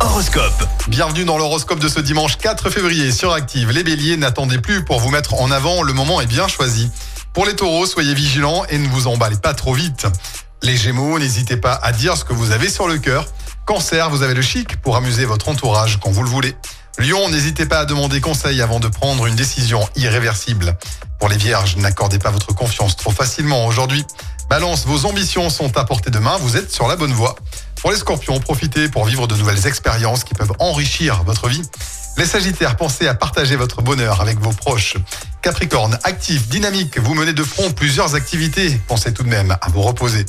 Horoscope. 0.00 0.68
Bienvenue 0.88 1.24
dans 1.24 1.38
l'horoscope 1.38 1.78
de 1.78 1.88
ce 1.88 1.98
dimanche 1.98 2.36
4 2.36 2.68
février 2.68 3.10
sur 3.10 3.32
Active. 3.32 3.70
Les 3.70 3.82
béliers, 3.82 4.18
n'attendez 4.18 4.58
plus 4.58 4.84
pour 4.84 5.00
vous 5.00 5.08
mettre 5.08 5.34
en 5.34 5.50
avant, 5.50 5.82
le 5.82 5.94
moment 5.94 6.20
est 6.20 6.26
bien 6.26 6.48
choisi. 6.48 6.90
Pour 7.32 7.46
les 7.46 7.56
taureaux, 7.56 7.86
soyez 7.86 8.12
vigilants 8.12 8.64
et 8.68 8.76
ne 8.76 8.86
vous 8.88 9.06
emballez 9.06 9.36
pas 9.36 9.54
trop 9.54 9.72
vite. 9.72 10.06
Les 10.62 10.76
gémeaux, 10.76 11.18
n'hésitez 11.18 11.56
pas 11.56 11.72
à 11.82 11.92
dire 11.92 12.14
ce 12.16 12.26
que 12.26 12.34
vous 12.34 12.50
avez 12.50 12.68
sur 12.68 12.88
le 12.88 12.98
cœur. 12.98 13.26
Cancer, 13.64 14.10
vous 14.10 14.22
avez 14.22 14.34
le 14.34 14.42
chic 14.42 14.82
pour 14.82 14.96
amuser 14.96 15.24
votre 15.24 15.48
entourage 15.48 15.98
quand 15.98 16.10
vous 16.10 16.22
le 16.22 16.28
voulez. 16.28 16.54
Lion, 16.98 17.30
n'hésitez 17.30 17.64
pas 17.64 17.78
à 17.78 17.84
demander 17.86 18.20
conseil 18.20 18.60
avant 18.60 18.80
de 18.80 18.88
prendre 18.88 19.26
une 19.26 19.34
décision 19.34 19.88
irréversible. 19.96 20.76
Pour 21.18 21.30
les 21.30 21.38
vierges, 21.38 21.76
n'accordez 21.76 22.18
pas 22.18 22.30
votre 22.30 22.54
confiance 22.54 22.96
trop 22.96 23.12
facilement 23.12 23.66
aujourd'hui. 23.66 24.04
Balance, 24.50 24.84
vos 24.84 25.06
ambitions 25.06 25.48
sont 25.48 25.74
à 25.78 25.84
portée 25.84 26.10
de 26.10 26.18
main, 26.18 26.36
vous 26.36 26.58
êtes 26.58 26.70
sur 26.70 26.86
la 26.86 26.96
bonne 26.96 27.14
voie. 27.14 27.34
Pour 27.84 27.92
les 27.92 27.98
scorpions, 27.98 28.40
profitez 28.40 28.88
pour 28.88 29.04
vivre 29.04 29.26
de 29.26 29.36
nouvelles 29.36 29.66
expériences 29.66 30.24
qui 30.24 30.32
peuvent 30.32 30.54
enrichir 30.58 31.22
votre 31.24 31.48
vie. 31.48 31.60
Les 32.16 32.24
sagittaires, 32.24 32.76
pensez 32.76 33.06
à 33.06 33.12
partager 33.12 33.56
votre 33.56 33.82
bonheur 33.82 34.22
avec 34.22 34.38
vos 34.38 34.54
proches. 34.54 34.94
Capricorne, 35.42 35.98
actif, 36.02 36.48
dynamique, 36.48 36.98
vous 36.98 37.12
menez 37.12 37.34
de 37.34 37.42
front 37.42 37.70
plusieurs 37.72 38.14
activités, 38.14 38.80
pensez 38.88 39.12
tout 39.12 39.22
de 39.22 39.28
même 39.28 39.54
à 39.60 39.68
vous 39.68 39.82
reposer. 39.82 40.24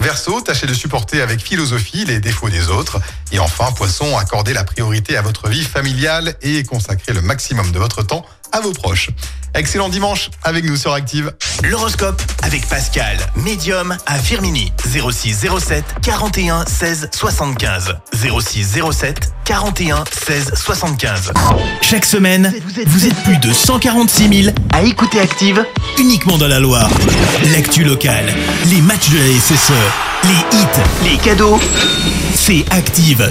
Verseau, 0.00 0.40
tâchez 0.40 0.66
de 0.66 0.74
supporter 0.74 1.22
avec 1.22 1.40
philosophie 1.40 2.04
les 2.06 2.18
défauts 2.18 2.50
des 2.50 2.70
autres. 2.70 2.98
Et 3.30 3.38
enfin, 3.38 3.70
Poisson, 3.70 4.18
accordez 4.18 4.52
la 4.52 4.64
priorité 4.64 5.16
à 5.16 5.22
votre 5.22 5.48
vie 5.48 5.62
familiale 5.62 6.34
et 6.42 6.64
consacrez 6.64 7.12
le 7.12 7.22
maximum 7.22 7.70
de 7.70 7.78
votre 7.78 8.02
temps 8.02 8.26
à 8.50 8.58
vos 8.58 8.72
proches. 8.72 9.10
Excellent 9.54 9.90
dimanche 9.90 10.30
avec 10.42 10.64
nous 10.64 10.76
sur 10.76 10.92
Active. 10.92 11.32
L'horoscope 11.64 12.20
avec 12.42 12.66
Pascal, 12.68 13.18
médium 13.36 13.96
à 14.06 14.18
Firmini. 14.18 14.72
06 14.84 15.46
07 15.58 15.84
41 16.02 16.64
16 16.66 17.10
75. 17.12 17.96
06 18.12 18.78
07 18.92 19.32
41 19.44 20.04
16 20.10 20.52
75. 20.54 21.32
Chaque 21.80 22.04
semaine, 22.04 22.52
vous 22.86 23.06
êtes 23.06 23.16
plus 23.24 23.38
de 23.38 23.52
146 23.52 24.42
000 24.44 24.56
à 24.72 24.82
écouter 24.82 25.20
Active 25.20 25.64
uniquement 25.98 26.38
dans 26.38 26.48
la 26.48 26.60
Loire. 26.60 26.90
L'actu 27.52 27.84
locale, 27.84 28.32
les 28.66 28.80
matchs 28.80 29.10
de 29.10 29.18
la 29.18 29.40
SSE, 29.40 29.72
les 30.24 30.58
hits, 30.58 31.10
les 31.10 31.16
cadeaux, 31.18 31.58
c'est 32.34 32.64
Active. 32.70 33.30